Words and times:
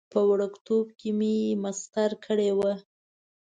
په 0.11 0.19
وړکتوب 0.29 0.85
کې 0.99 1.09
مې 1.19 1.35
مسطر 1.63 2.09
کړي 2.25 2.49
ول. 2.57 2.77